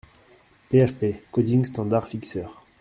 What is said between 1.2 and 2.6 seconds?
Coding Standard Fixer.